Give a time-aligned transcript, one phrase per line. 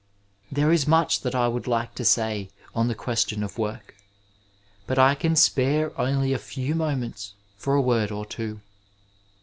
[0.51, 3.93] There is much that I would like to say on the question of work,
[4.87, 8.61] but I can spare only a few moments for a word or two.